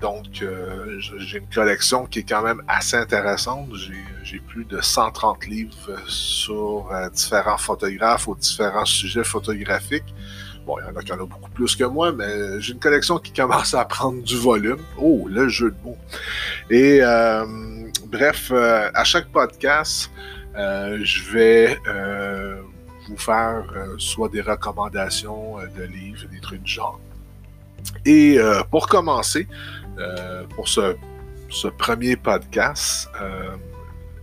donc, 0.00 0.26
j'ai 1.18 1.38
une 1.38 1.48
collection 1.54 2.06
qui 2.06 2.20
est 2.20 2.28
quand 2.28 2.42
même 2.42 2.62
assez 2.68 2.96
intéressante. 2.96 3.68
J'ai 4.22 4.40
plus 4.40 4.64
de 4.64 4.80
130 4.80 5.46
livres 5.46 5.98
sur 6.06 6.90
différents 7.12 7.58
photographes 7.58 8.28
ou 8.28 8.34
différents 8.36 8.84
sujets 8.84 9.24
photographiques. 9.24 10.14
Bon, 10.66 10.78
il 10.80 10.84
y 10.84 10.90
en 10.90 10.96
a 10.96 11.02
qui 11.02 11.12
en 11.12 11.20
ont 11.20 11.26
beaucoup 11.26 11.50
plus 11.50 11.76
que 11.76 11.84
moi, 11.84 12.10
mais 12.10 12.60
j'ai 12.60 12.72
une 12.72 12.80
collection 12.80 13.18
qui 13.18 13.32
commence 13.32 13.72
à 13.72 13.84
prendre 13.84 14.20
du 14.20 14.36
volume. 14.36 14.80
Oh, 14.98 15.28
le 15.30 15.48
jeu 15.48 15.70
de 15.70 15.76
mots. 15.84 15.96
Et 16.70 16.98
euh, 17.02 17.46
bref, 18.06 18.50
euh, 18.50 18.90
à 18.92 19.04
chaque 19.04 19.28
podcast, 19.28 20.10
euh, 20.56 20.98
je 21.04 21.22
vais 21.30 21.78
vous 23.08 23.16
faire 23.16 23.64
soit 23.98 24.28
des 24.28 24.40
recommandations 24.40 25.58
de 25.78 25.84
livres, 25.84 26.26
des 26.32 26.40
trucs 26.40 26.62
du 26.62 26.72
genre. 26.72 26.98
Et 28.04 28.38
pour 28.70 28.88
commencer, 28.88 29.46
pour 30.54 30.68
ce, 30.68 30.96
premier 31.78 32.16
podcast, 32.16 33.08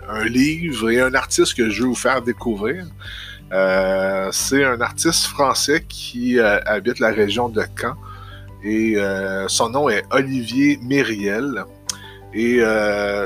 un 0.07 0.25
livre 0.25 0.89
et 0.89 0.99
un 0.99 1.13
artiste 1.13 1.55
que 1.55 1.69
je 1.69 1.81
vais 1.81 1.87
vous 1.87 1.95
faire 1.95 2.21
découvrir. 2.21 2.85
Euh, 3.51 4.29
c'est 4.31 4.63
un 4.63 4.81
artiste 4.81 5.25
français 5.25 5.85
qui 5.87 6.39
euh, 6.39 6.59
habite 6.65 6.99
la 6.99 7.11
région 7.11 7.49
de 7.49 7.63
Caen 7.79 7.95
et 8.63 8.95
euh, 8.97 9.47
son 9.47 9.69
nom 9.69 9.89
est 9.89 10.03
Olivier 10.11 10.79
Myriel. 10.81 11.63
Et 12.35 12.61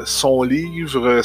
son 0.04 0.44
livre, 0.44 1.22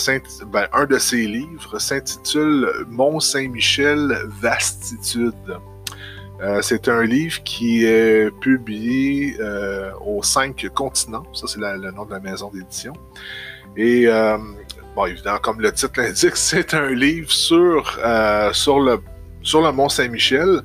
ben, 0.53 0.69
un 0.73 0.87
de 0.87 0.99
ses 0.99 1.27
livres 1.27 1.81
s'intitule 1.81 2.69
Mont 2.89 3.19
Saint-Michel 3.19 4.19
Vastitude. 4.41 5.35
C'est 6.61 6.89
un 6.89 7.05
livre 7.05 7.43
qui 7.45 7.85
est 7.85 8.31
publié 8.41 9.37
aux 10.05 10.23
cinq 10.23 10.67
continents. 10.75 11.25
Ça, 11.33 11.47
c'est 11.47 11.61
le 11.61 11.91
nom 11.91 12.05
de 12.05 12.11
la 12.11 12.21
maison 12.21 12.51
d'édition. 12.53 12.93
Et 13.77 14.09
bon, 14.95 15.07
évidemment, 15.07 15.39
comme 15.39 15.61
le 15.61 15.73
titre 15.73 16.01
l'indique, 16.01 16.37
c'est 16.37 16.75
un 16.75 16.91
livre 16.91 17.31
sur, 17.31 17.99
euh, 18.05 18.53
sur, 18.53 18.81
le, 18.81 18.99
sur 19.43 19.63
le 19.63 19.73
Mont 19.73 19.89
Saint-Michel. 19.89 20.63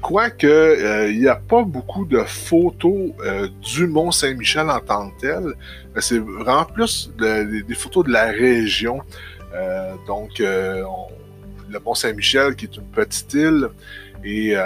Quoique, 0.00 0.46
euh, 0.46 1.10
il 1.10 1.20
n'y 1.20 1.28
a 1.28 1.36
pas 1.36 1.62
beaucoup 1.62 2.04
de 2.04 2.22
photos 2.24 3.12
euh, 3.24 3.48
du 3.62 3.86
Mont 3.86 4.10
Saint-Michel 4.10 4.68
en 4.68 4.80
tant 4.80 5.10
que 5.10 5.20
tel. 5.20 5.54
C'est 5.98 6.18
vraiment 6.18 6.66
plus 6.66 7.10
des 7.18 7.74
photos 7.74 8.04
de 8.04 8.10
la 8.10 8.26
région. 8.26 9.00
donc, 10.06 10.40
le 10.40 11.80
Mont 11.84 11.94
Saint-Michel, 11.94 12.56
qui 12.56 12.66
est 12.66 12.76
une 12.76 12.86
petite 12.88 13.32
île, 13.32 13.68
et 14.24 14.56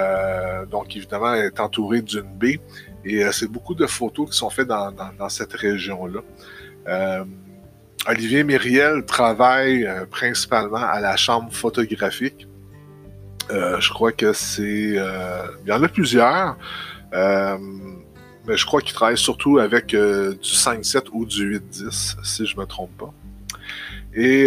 donc, 0.70 0.96
évidemment, 0.96 1.34
est 1.34 1.58
entouré 1.60 2.02
d'une 2.02 2.22
baie. 2.22 2.60
Et 3.04 3.24
c'est 3.32 3.50
beaucoup 3.50 3.74
de 3.74 3.86
photos 3.86 4.30
qui 4.30 4.36
sont 4.36 4.50
faites 4.50 4.68
dans, 4.68 5.28
cette 5.28 5.52
région-là. 5.52 6.20
Olivier 8.06 8.42
Myriel 8.42 9.04
travaille 9.04 9.84
euh, 9.84 10.06
principalement 10.06 10.78
à 10.78 11.00
la 11.00 11.16
chambre 11.16 11.52
photographique. 11.52 12.48
Euh, 13.50 13.78
je 13.80 13.90
crois 13.90 14.12
que 14.12 14.32
c'est... 14.32 14.94
Euh, 14.96 15.46
il 15.64 15.68
y 15.68 15.72
en 15.72 15.82
a 15.82 15.88
plusieurs, 15.88 16.56
mais 17.12 18.56
je 18.56 18.64
crois 18.64 18.80
qu'il 18.80 18.94
travaille 18.94 19.18
surtout 19.18 19.58
avec 19.58 19.88
du 19.88 19.96
5-7 19.96 21.08
ou 21.12 21.26
du 21.26 21.58
8-10, 21.58 22.16
si 22.24 22.46
je 22.46 22.56
me 22.56 22.64
trompe 22.64 22.96
pas. 22.96 23.12
Et 24.14 24.46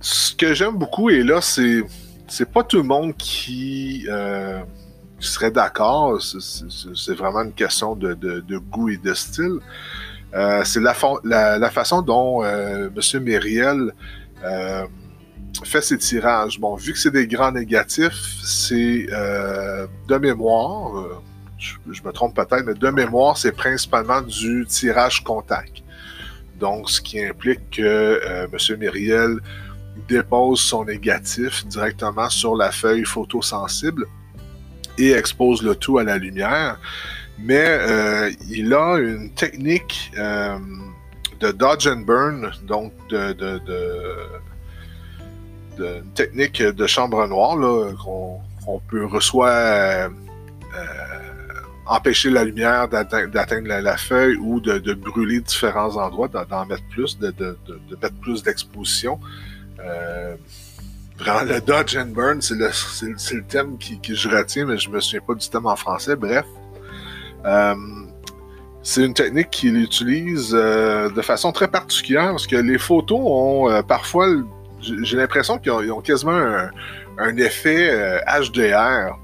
ce 0.00 0.34
que 0.34 0.52
j'aime 0.52 0.76
beaucoup, 0.76 1.08
et 1.08 1.22
là, 1.22 1.40
c'est 1.40 1.82
c'est 2.30 2.50
pas 2.50 2.62
tout 2.62 2.78
le 2.78 2.84
monde 2.84 3.16
qui, 3.16 4.06
serait 5.18 5.50
d'accord. 5.50 6.20
C'est 6.20 7.14
vraiment 7.14 7.42
une 7.42 7.52
question 7.52 7.94
de, 7.94 8.58
goût 8.58 8.88
et 8.88 8.96
de 8.96 9.14
style. 9.14 9.58
Euh, 10.34 10.62
c'est 10.64 10.80
la, 10.80 11.70
façon 11.70 12.02
dont 12.02 12.44
euh, 12.44 12.88
M. 12.88 13.22
Myriel 13.22 13.92
euh, 14.44 14.86
fait 15.64 15.80
ses 15.80 15.98
tirages. 15.98 16.60
Bon, 16.60 16.76
vu 16.76 16.92
que 16.92 16.98
c'est 16.98 17.10
des 17.10 17.26
grands 17.26 17.52
négatifs, 17.52 18.38
c'est 18.44 19.06
de 19.06 20.16
mémoire, 20.16 20.92
je, 21.58 22.02
me 22.04 22.12
trompe 22.12 22.34
peut-être, 22.34 22.64
mais 22.64 22.74
de 22.74 22.90
mémoire, 22.90 23.36
c'est 23.36 23.52
principalement 23.52 24.22
du 24.22 24.64
tirage 24.66 25.22
contact. 25.24 25.82
Donc, 26.58 26.90
ce 26.90 27.00
qui 27.00 27.22
implique 27.24 27.70
que 27.70 28.46
M. 28.52 28.78
Myriel 28.78 29.38
dépose 30.08 30.60
son 30.60 30.84
négatif 30.84 31.66
directement 31.66 32.28
sur 32.28 32.56
la 32.56 32.70
feuille 32.70 33.04
photosensible 33.04 34.06
et 34.98 35.12
expose 35.12 35.62
le 35.62 35.74
tout 35.74 35.98
à 35.98 36.04
la 36.04 36.18
lumière 36.18 36.78
mais 37.42 37.64
euh, 37.66 38.30
il 38.48 38.72
a 38.74 38.98
une 38.98 39.30
technique 39.30 40.12
euh, 40.18 40.58
de 41.40 41.50
dodge 41.52 41.86
and 41.86 42.02
burn, 42.06 42.50
donc 42.64 42.92
de, 43.08 43.34
une 45.78 46.12
technique 46.12 46.62
de 46.62 46.86
chambre 46.86 47.26
noire 47.26 47.56
qu'on 48.04 48.80
peut 48.88 49.08
soit 49.20 49.48
euh, 49.48 50.08
empêcher 51.86 52.28
la 52.30 52.44
lumière 52.44 52.88
d'atteindre 52.88 53.68
la, 53.68 53.96
feuille 53.96 54.36
ou 54.36 54.60
de, 54.60 54.92
brûler 54.92 55.40
différents 55.40 55.96
endroits, 55.96 56.28
d'en 56.28 56.66
mettre 56.66 56.84
plus, 56.90 57.18
de, 57.18 57.34
mettre 58.02 58.20
plus 58.20 58.42
d'exposition. 58.42 59.18
Vraiment, 61.18 61.42
le 61.42 61.60
dodge 61.60 61.96
and 61.96 62.12
burn, 62.14 62.40
c'est 62.40 62.54
le, 62.54 63.42
thème 63.48 63.78
qui, 63.78 64.00
qui, 64.00 64.14
je 64.14 64.28
retiens, 64.28 64.66
mais 64.66 64.78
je 64.78 64.90
me 64.90 65.00
souviens 65.00 65.20
pas 65.20 65.34
du 65.34 65.48
thème 65.48 65.66
en 65.66 65.76
français. 65.76 66.16
Bref, 66.16 66.44
euh, 67.44 67.74
c'est 68.82 69.04
une 69.04 69.14
technique 69.14 69.50
qu'il 69.50 69.76
utilise 69.76 70.52
euh, 70.54 71.10
de 71.10 71.22
façon 71.22 71.52
très 71.52 71.68
particulière 71.68 72.30
parce 72.30 72.46
que 72.46 72.56
les 72.56 72.78
photos 72.78 73.20
ont 73.22 73.70
euh, 73.70 73.82
parfois, 73.82 74.26
j'ai 74.80 75.16
l'impression 75.16 75.58
qu'ils 75.58 75.92
ont, 75.92 76.00
quasiment 76.00 76.68
un, 77.18 77.36
effet 77.36 78.22
HDR. 78.26 79.18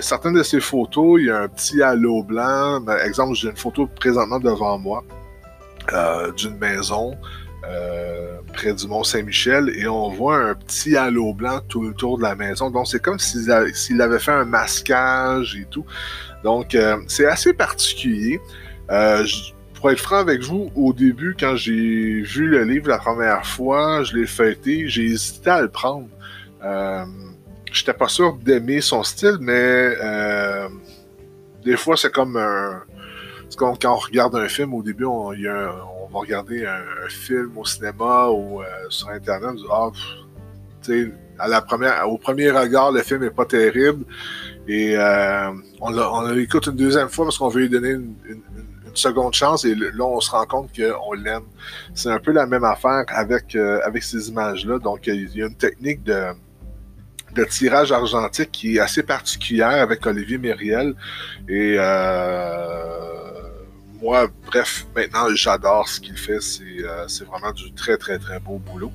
certaines 0.00 0.34
de 0.34 0.44
ces 0.44 0.60
photos, 0.60 1.20
il 1.20 1.26
y 1.26 1.30
a 1.30 1.42
un 1.42 1.48
petit 1.48 1.82
halo 1.82 2.22
blanc. 2.22 2.80
Par 2.84 3.00
exemple, 3.00 3.34
j'ai 3.34 3.48
une 3.48 3.56
photo 3.56 3.88
présentement 3.88 4.38
devant 4.38 4.78
moi 4.78 5.02
d'une 6.36 6.56
maison 6.58 7.16
près 8.52 8.72
du 8.72 8.86
Mont 8.88 9.04
Saint-Michel 9.04 9.70
et 9.76 9.86
on 9.86 10.08
voit 10.10 10.36
un 10.36 10.54
petit 10.54 10.96
halo 10.96 11.32
blanc 11.34 11.60
tout 11.68 11.84
autour 11.84 12.18
de 12.18 12.22
la 12.22 12.34
maison. 12.34 12.70
Donc 12.70 12.88
c'est 12.88 13.00
comme 13.00 13.18
s'il 13.18 14.00
avait 14.00 14.18
fait 14.18 14.32
un 14.32 14.44
masquage 14.44 15.56
et 15.56 15.66
tout. 15.70 15.84
Donc, 16.42 16.74
euh, 16.74 16.96
c'est 17.06 17.26
assez 17.26 17.52
particulier. 17.52 18.40
Euh, 18.90 19.26
pour 19.74 19.90
être 19.90 20.00
franc 20.00 20.16
avec 20.16 20.42
vous, 20.42 20.70
au 20.74 20.92
début, 20.92 21.36
quand 21.38 21.56
j'ai 21.56 22.20
vu 22.22 22.46
le 22.48 22.64
livre 22.64 22.88
la 22.88 22.98
première 22.98 23.46
fois, 23.46 24.02
je 24.04 24.16
l'ai 24.16 24.26
feuilleté, 24.26 24.88
j'ai 24.88 25.04
hésité 25.04 25.50
à 25.50 25.62
le 25.62 25.68
prendre. 25.68 26.08
Euh, 26.64 27.04
J'étais 27.72 27.92
pas 27.92 28.08
sûr 28.08 28.34
d'aimer 28.34 28.80
son 28.80 29.04
style, 29.04 29.36
mais 29.40 29.94
euh, 30.02 30.68
des 31.64 31.76
fois, 31.76 31.96
c'est 31.96 32.12
comme 32.12 32.36
un. 32.36 32.82
Quand 33.56 33.84
on 33.84 33.94
regarde 33.94 34.34
un 34.34 34.48
film, 34.48 34.74
au 34.74 34.82
début, 34.82 35.04
on, 35.04 35.32
y 35.32 35.46
a 35.46 35.72
on 35.89 35.89
va 36.12 36.18
regarder 36.18 36.66
un, 36.66 37.08
film 37.08 37.56
au 37.56 37.64
cinéma 37.64 38.28
ou 38.28 38.62
sur 38.88 39.08
Internet, 39.08 39.50
on 39.70 39.92
dit, 40.82 41.12
ah, 41.38 41.44
à 41.44 41.48
la 41.48 41.62
première, 41.62 42.08
au 42.08 42.18
premier 42.18 42.50
regard, 42.50 42.92
le 42.92 43.02
film 43.02 43.22
est 43.24 43.30
pas 43.30 43.46
terrible. 43.46 44.04
Et 44.68 44.96
euh, 44.96 45.50
on, 45.80 46.22
l'écoute 46.30 46.66
une 46.66 46.76
deuxième 46.76 47.08
fois 47.08 47.24
parce 47.24 47.38
qu'on 47.38 47.48
veut 47.48 47.62
lui 47.62 47.68
donner 47.68 47.90
une, 47.90 48.14
seconde 48.92 49.32
chance 49.34 49.64
et 49.64 49.76
là, 49.76 50.04
on 50.04 50.18
se 50.18 50.32
rend 50.32 50.44
compte 50.46 50.70
qu'on 50.76 51.12
l'aime. 51.12 51.44
C'est 51.94 52.10
un 52.10 52.18
peu 52.18 52.32
la 52.32 52.44
même 52.44 52.64
affaire 52.64 53.04
avec, 53.08 53.54
euh, 53.54 53.80
avec 53.84 54.02
ces 54.02 54.28
images-là. 54.30 54.80
Donc, 54.80 55.06
il 55.06 55.30
y 55.32 55.42
a 55.42 55.46
une 55.46 55.54
technique 55.54 56.02
de, 56.02 56.24
de 57.36 57.44
tirage 57.44 57.92
argentique 57.92 58.50
qui 58.50 58.76
est 58.76 58.80
assez 58.80 59.04
particulière 59.04 59.80
avec 59.80 60.04
Olivier 60.06 60.38
Myriel. 60.38 60.96
Et 61.48 61.76
euh, 61.78 63.29
moi, 64.02 64.28
bref, 64.46 64.86
maintenant, 64.96 65.26
j'adore 65.34 65.88
ce 65.88 66.00
qu'il 66.00 66.16
fait. 66.16 66.40
C'est 66.40 67.24
vraiment 67.24 67.52
du 67.52 67.72
très, 67.72 67.96
très, 67.96 68.18
très 68.18 68.40
beau 68.40 68.58
boulot. 68.58 68.92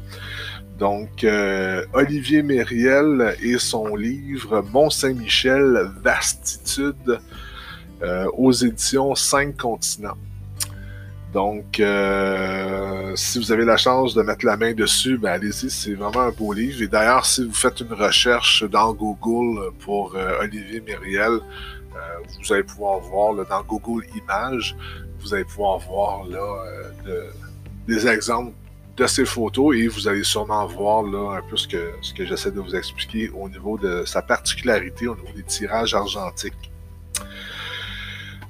Donc, 0.78 1.24
euh, 1.24 1.86
Olivier 1.94 2.44
Mériel 2.44 3.36
et 3.41 3.58
son 3.58 3.96
livre 3.96 4.62
Mont-Saint-Michel, 4.74 5.89
Vastitude, 6.04 7.20
euh, 8.04 8.26
aux 8.34 8.52
éditions 8.52 9.15
5 9.15 9.56
continents. 9.56 10.18
Donc, 11.34 11.80
euh, 11.80 13.13
si 13.15 13.39
vous 13.39 13.52
avez 13.52 13.65
la 13.65 13.78
chance 13.78 14.13
de 14.15 14.22
mettre 14.22 14.46
la 14.46 14.58
main 14.58 14.74
dessus, 14.74 15.18
ben 15.18 15.34
allez-y, 15.34 15.70
c'est 15.70 15.94
vraiment 15.94 16.22
un 16.22 16.32
beau 16.32 16.52
livre. 16.54 16.82
Et 16.82 16.88
d'ailleurs, 16.88 17.26
si 17.26 17.46
vous 17.46 17.54
faites 17.54 17.80
une 17.82 17.94
recherche 17.94 18.63
dans 18.63 18.94
Google 18.94 19.72
pour 19.80 20.15
Olivier 20.41 20.82
Mériel, 20.82 21.39
vous 22.39 22.53
allez 22.53 22.63
pouvoir 22.63 22.99
voir 22.99 23.34
là, 23.34 23.43
dans 23.49 23.63
Google 23.63 24.05
Images, 24.15 24.75
vous 25.19 25.34
allez 25.34 25.45
pouvoir 25.45 25.79
voir 25.79 26.25
là, 26.25 26.63
des 27.88 28.08
exemples 28.08 28.53
de 28.97 29.08
ces 29.08 29.25
photos 29.25 29.75
et 29.75 29.88
vous 29.88 30.08
allez 30.08 30.23
sûrement 30.23 30.65
voir 30.65 31.03
là 31.03 31.38
un 31.38 31.41
peu 31.49 31.58
ce 31.58 31.67
que, 31.67 32.25
j'essaie 32.25 32.51
de 32.51 32.60
vous 32.60 32.75
expliquer 32.75 33.29
au 33.29 33.49
niveau 33.49 33.77
de 33.77 34.05
sa 34.05 34.21
particularité, 34.21 35.08
au 35.08 35.15
niveau 35.15 35.34
des 35.36 35.43
tirages 35.43 35.93
argentiques. 35.93 36.71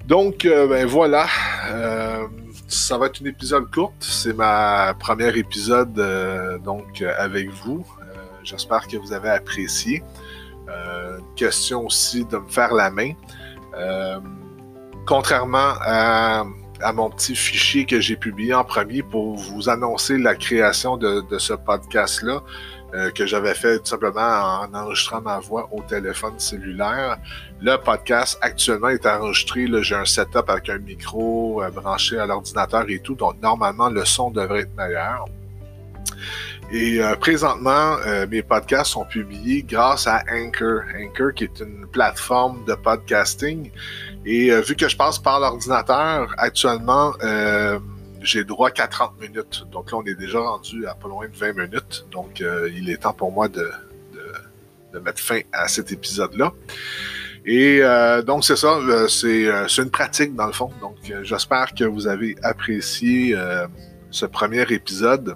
Donc, 0.05 0.45
euh, 0.45 0.67
ben 0.67 0.86
voilà. 0.86 1.25
Euh, 1.69 2.27
ça 2.67 2.97
va 2.97 3.08
être 3.08 3.21
un 3.23 3.25
épisode 3.25 3.71
courte. 3.71 3.95
C'est 3.99 4.34
ma 4.34 4.93
première 4.99 5.36
épisode 5.36 5.97
euh, 5.97 6.60
donc 6.60 7.01
avec 7.01 7.49
vous. 7.49 7.86
J'espère 8.43 8.88
que 8.88 8.97
vous 8.97 9.12
avez 9.12 9.29
apprécié. 9.29 10.03
question 11.36 11.86
aussi 11.86 12.25
de 12.25 12.38
me 12.38 12.47
faire 12.47 12.73
la 12.73 12.91
main. 12.91 13.13
Contrairement 15.05 15.73
à 15.81 16.45
à 16.81 16.93
mon 16.93 17.09
petit 17.09 17.35
fichier 17.35 17.85
que 17.85 17.99
j'ai 17.99 18.15
publié 18.15 18.53
en 18.53 18.63
premier 18.63 19.03
pour 19.03 19.35
vous 19.35 19.69
annoncer 19.69 20.17
la 20.17 20.35
création 20.35 20.97
de, 20.97 21.23
ce 21.38 21.53
podcast-là, 21.53 22.41
euh, 22.93 23.11
que 23.11 23.25
j'avais 23.25 23.53
fait 23.53 23.79
tout 23.79 23.85
simplement 23.85 24.21
en 24.21 24.73
enregistrant 24.73 25.21
ma 25.21 25.39
voix 25.39 25.69
au 25.71 25.81
téléphone 25.81 26.38
cellulaire. 26.38 27.17
Le 27.61 27.77
podcast 27.77 28.38
actuellement 28.41 28.89
est 28.89 29.05
enregistré. 29.05 29.67
J'ai 29.81 29.95
un 29.95 30.05
setup 30.05 30.49
avec 30.49 30.69
un 30.69 30.77
micro 30.77 31.63
euh, 31.63 31.69
branché 31.69 32.17
à 32.17 32.25
l'ordinateur 32.25 32.85
et 32.88 32.99
tout, 32.99 33.15
donc 33.15 33.41
normalement 33.41 33.89
le 33.89 34.05
son 34.05 34.31
devrait 34.31 34.61
être 34.61 34.75
meilleur. 34.75 35.25
Et 36.71 36.99
euh, 36.99 37.15
présentement, 37.15 37.97
mes 38.30 38.41
podcasts 38.41 38.91
sont 38.91 39.06
publiés 39.06 39.63
grâce 39.63 40.08
à 40.08 40.23
Anchor. 40.32 40.82
Anchor, 40.99 41.34
qui 41.34 41.45
est 41.45 41.60
une 41.60 41.86
plateforme 41.88 42.65
de 42.65 42.73
podcasting 42.75 43.71
et 44.25 44.51
euh, 44.51 44.62
vu 44.62 44.75
que 44.75 44.88
je 44.88 44.97
passe 44.97 45.19
par 45.19 45.39
l'ordinateur, 45.39 46.34
actuellement, 46.38 47.13
euh, 47.23 47.80
j'ai 48.21 48.43
droit 48.43 48.71
qu'à 48.71 48.88
30 48.88 49.21
minutes. 49.21 49.65
Donc 49.71 49.91
là, 49.91 49.99
on 49.99 50.04
est 50.04 50.15
déjà 50.15 50.39
rendu 50.39 50.88
à 50.88 50.95
pas 50.95 51.08
loin 51.08 51.28
de 51.28 51.36
20 51.36 51.54
minutes. 51.54 52.08
Donc, 52.12 52.41
euh, 52.41 52.69
il 52.75 52.89
est 52.89 52.97
temps 52.97 53.13
pour 53.13 53.32
moi 53.32 53.47
de, 53.47 53.71
de, 54.93 54.99
mettre 54.99 55.21
fin 55.21 55.41
à 55.51 55.67
cet 55.67 55.91
épisode-là. 55.91 56.54
Et 57.45 57.82
donc, 58.25 58.43
c'est 58.43 58.56
ça, 58.56 58.80
c'est 59.08 59.78
une 59.78 59.91
pratique 59.91 60.34
dans 60.34 60.47
le 60.47 60.54
fond. 60.54 60.71
Donc, 60.82 60.95
j'espère 61.21 61.75
que 61.75 61.84
vous 61.84 62.08
avez 62.08 62.36
apprécié 62.41 63.36
ce 64.10 64.25
premier 64.25 64.62
épisode. 64.71 65.36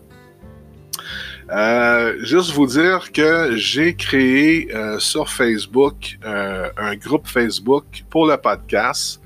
Euh, 1.52 2.16
juste 2.20 2.52
vous 2.52 2.68
dire 2.68 3.12
que 3.12 3.56
j'ai 3.56 3.96
créé 3.96 4.74
euh, 4.76 5.00
sur 5.00 5.30
Facebook 5.30 6.20
euh, 6.24 6.70
un 6.78 6.96
groupe 6.96 7.28
Facebook 7.28 8.04
pour 8.10 8.28
le 8.28 8.38
podcast. 8.38 9.22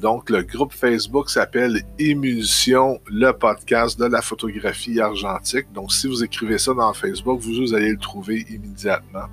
donc, 0.00 0.30
le 0.30 0.42
groupe 0.42 0.72
Facebook 0.72 1.28
s'appelle 1.28 1.82
Émulsion, 1.98 3.00
le 3.10 3.32
podcast 3.32 3.98
de 3.98 4.06
la 4.06 4.22
photographie 4.22 4.98
argentique. 5.00 5.66
Donc, 5.74 5.92
si 5.92 6.06
vous 6.06 6.24
écrivez 6.24 6.56
ça 6.56 6.72
dans 6.72 6.94
Facebook, 6.94 7.40
vous, 7.40 7.74
allez 7.74 7.90
le 7.90 7.98
trouver 7.98 8.46
immédiatement. 8.48 9.28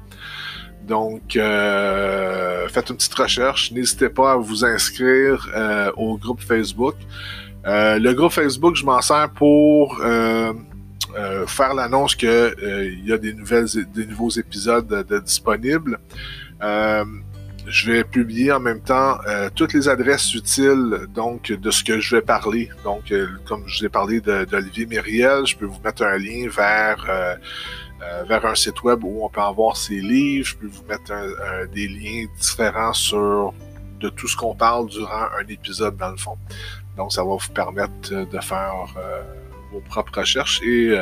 Donc, 0.86 1.34
faites 1.34 2.90
une 2.90 2.98
petite 2.98 3.14
recherche. 3.14 3.72
N'hésitez 3.72 4.10
pas 4.10 4.34
à 4.34 4.36
vous 4.36 4.66
inscrire 4.66 5.48
au 5.96 6.18
groupe 6.18 6.42
Facebook. 6.42 6.96
le 7.64 8.12
groupe 8.12 8.34
Facebook, 8.34 8.76
je 8.76 8.84
m'en 8.84 9.02
sers 9.02 9.30
pour 9.30 10.02
faire 11.48 11.74
l'annonce 11.74 12.16
qu'il 12.16 13.02
y 13.06 13.14
a 13.14 13.18
des, 13.18 13.34
nouvelles, 13.34 13.68
des 13.94 14.06
nouveaux 14.06 14.32
épisodes 14.32 15.06
disponibles 15.24 16.00
je 17.68 17.92
vais 17.92 18.04
publier 18.04 18.52
en 18.52 18.60
même 18.60 18.82
temps 18.82 19.18
euh, 19.28 19.50
toutes 19.54 19.74
les 19.74 19.90
adresses 19.90 20.34
utiles 20.34 21.08
donc 21.14 21.52
de 21.52 21.72
ce 21.72 21.84
que 21.84 22.00
je 22.00 22.16
vais 22.16 22.22
parler. 22.22 22.70
Donc, 22.84 23.12
euh, 23.12 23.28
comme 23.46 23.64
je 23.68 23.80
vous 23.80 23.86
ai 23.86 23.90
parlé 23.90 24.22
d'Olivier 24.22 24.86
Myriel, 24.86 25.46
je 25.46 25.56
peux 25.56 25.66
vous 25.66 25.80
mettre 25.84 26.04
un 26.04 26.18
lien 26.18 26.48
vers, 26.50 27.06
euh, 27.10 27.36
vers 28.28 28.46
un 28.46 28.56
site 28.56 28.84
web 28.84 29.04
où 29.04 29.26
on 29.26 29.30
peut 29.30 29.42
avoir 29.42 29.78
ses 29.78 30.00
livres. 30.00 30.48
Je 30.48 30.56
peux 30.56 30.68
vous 30.68 30.84
mettre 30.88 31.14
des 31.74 31.88
liens 31.88 32.26
différents 32.40 32.94
sur 32.94 33.54
de 34.00 34.10
tout 34.10 34.28
ce 34.28 34.36
qu'on 34.36 34.56
parle 34.56 34.88
durant 34.88 35.28
un 35.40 35.48
épisode 35.48 35.98
dans 35.98 36.12
le 36.12 36.18
fond. 36.18 36.38
Donc, 36.98 37.14
ça 37.14 37.24
va 37.24 37.36
vous 37.36 37.54
permettre 37.54 38.12
de 38.12 38.40
faire 38.40 38.74
vos 39.72 39.82
propres 39.82 40.20
recherches 40.20 40.62
et 40.64 40.96